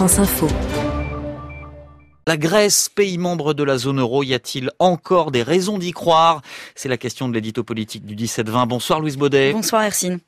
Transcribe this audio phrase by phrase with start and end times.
[0.00, 0.48] France Info.
[2.26, 6.40] La Grèce, pays membre de la zone euro, y a-t-il encore des raisons d'y croire?
[6.74, 8.66] C'est la question de l'édito politique du 17-20.
[8.66, 9.52] Bonsoir Louise Baudet.
[9.52, 10.20] Bonsoir Hercine.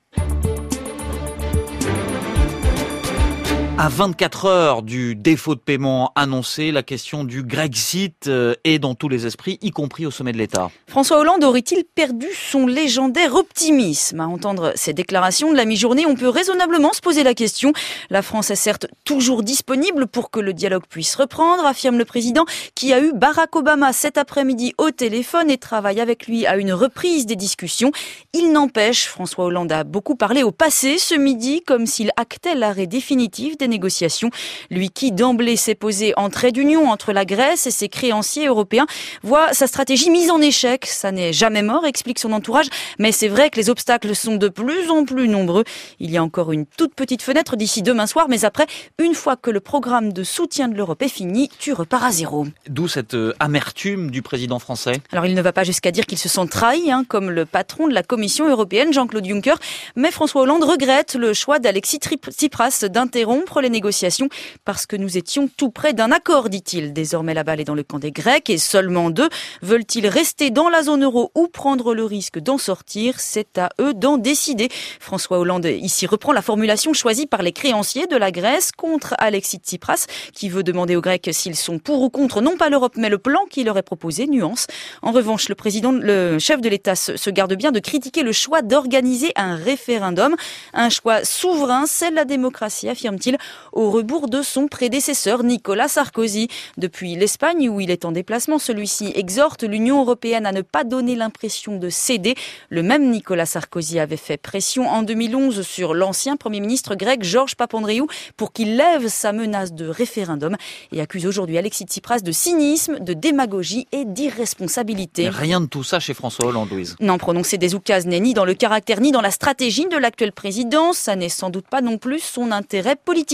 [3.83, 8.95] À 24 heures du défaut de paiement annoncé, la question du Grexit euh, est dans
[8.95, 10.71] tous les esprits, y compris au sommet de l'État.
[10.87, 14.21] François Hollande aurait-il perdu son légendaire optimisme?
[14.21, 17.73] À entendre ces déclarations de la mi-journée, on peut raisonnablement se poser la question.
[18.09, 22.45] La France est certes toujours disponible pour que le dialogue puisse reprendre, affirme le président,
[22.77, 26.73] qui a eu Barack Obama cet après-midi au téléphone et travaille avec lui à une
[26.73, 27.91] reprise des discussions.
[28.33, 32.87] Il n'empêche, François Hollande a beaucoup parlé au passé ce midi, comme s'il actait l'arrêt
[32.87, 34.31] définitif des négociations.
[34.71, 38.87] Lui qui d'emblée s'est posé en trait d'union entre la Grèce et ses créanciers européens
[39.23, 40.87] voit sa stratégie mise en échec.
[40.87, 42.69] Ça n'est jamais mort, explique son entourage,
[42.99, 45.65] mais c'est vrai que les obstacles sont de plus en plus nombreux.
[45.99, 48.67] Il y a encore une toute petite fenêtre d'ici demain soir, mais après,
[48.99, 52.47] une fois que le programme de soutien de l'Europe est fini, tu repars à zéro.
[52.69, 56.19] D'où cette euh, amertume du président français Alors il ne va pas jusqu'à dire qu'il
[56.19, 59.57] se sent trahi, hein, comme le patron de la Commission européenne, Jean-Claude Juncker,
[59.97, 64.29] mais François Hollande regrette le choix d'Alexis Tsipras d'interrompre les négociations
[64.65, 66.93] parce que nous étions tout près d'un accord, dit-il.
[66.93, 69.29] Désormais, la balle est dans le camp des Grecs et seulement deux
[69.63, 73.21] veulent-ils rester dans la zone euro ou prendre le risque d'en sortir?
[73.21, 74.69] C'est à eux d'en décider.
[75.01, 79.59] François Hollande ici reprend la formulation choisie par les créanciers de la Grèce contre Alexis
[79.59, 83.09] Tsipras qui veut demander aux Grecs s'ils sont pour ou contre non pas l'Europe mais
[83.09, 84.27] le plan qui leur est proposé.
[84.27, 84.67] Nuance.
[85.03, 88.63] En revanche, le président, le chef de l'État se garde bien de critiquer le choix
[88.63, 90.35] d'organiser un référendum.
[90.73, 93.37] Un choix souverain, c'est la démocratie, affirme-t-il
[93.73, 96.49] au rebours de son prédécesseur Nicolas Sarkozy.
[96.77, 101.17] Depuis l'Espagne où il est en déplacement, celui-ci exhorte l'Union européenne à ne pas donner
[101.17, 102.35] l'impression de céder.
[102.69, 107.57] Le même Nicolas Sarkozy avait fait pression en 2011 sur l'ancien Premier ministre grec Georges
[107.57, 110.57] Papandreou pour qu'il lève sa menace de référendum
[110.93, 115.29] et accuse aujourd'hui Alexis Tsipras de cynisme, de démagogie et d'irresponsabilité.
[115.29, 116.97] Rien de tout ça chez François Hollande, Louise.
[117.01, 120.33] Non, prononcer des oukases n'est ni dans le caractère ni dans la stratégie de l'actuelle
[120.33, 120.99] présidence.
[120.99, 123.32] Ça n'est sans doute pas non plus son intérêt politique.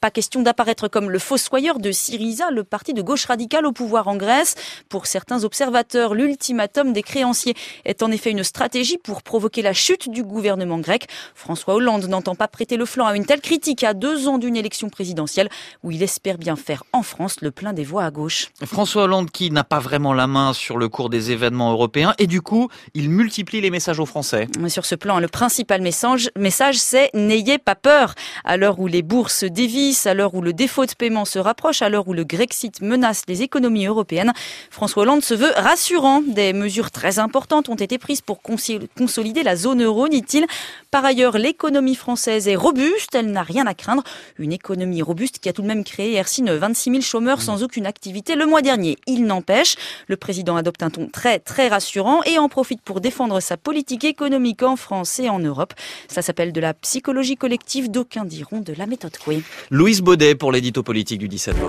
[0.00, 4.08] Pas question d'apparaître comme le fossoyeur de Syriza, le parti de gauche radicale au pouvoir
[4.08, 4.54] en Grèce.
[4.88, 7.54] Pour certains observateurs, l'ultimatum des créanciers
[7.84, 11.06] est en effet une stratégie pour provoquer la chute du gouvernement grec.
[11.34, 14.56] François Hollande n'entend pas prêter le flanc à une telle critique à deux ans d'une
[14.56, 15.48] élection présidentielle
[15.82, 18.48] où il espère bien faire en France le plein des voix à gauche.
[18.64, 22.26] François Hollande qui n'a pas vraiment la main sur le cours des événements européens et
[22.26, 24.48] du coup, il multiplie les messages aux Français.
[24.68, 28.14] Sur ce plan, le principal message, message c'est n'ayez pas peur.
[28.44, 31.82] À l'heure où les bourses dévissent, à l'heure où le défaut de paiement se rapproche,
[31.82, 34.32] à l'heure où le Grexit menace les économies européennes,
[34.70, 36.22] François Hollande se veut rassurant.
[36.22, 40.46] Des mesures très importantes ont été prises pour consolider la zone euro, dit-il.
[40.90, 44.02] Par ailleurs, l'économie française est robuste, elle n'a rien à craindre.
[44.38, 47.84] Une économie robuste qui a tout de même créé, Hercine, 26 000 chômeurs sans aucune
[47.84, 48.96] activité le mois dernier.
[49.06, 53.38] Il n'empêche, le président adopte un ton très très rassurant et en profite pour défendre
[53.40, 55.74] sa politique économique en France et en Europe.
[56.08, 59.42] Ça s'appelle de la psychologie collective, d'aucuns diront de la méthode Coué.
[59.70, 61.66] Louise Baudet pour l'édito politique du 17 20.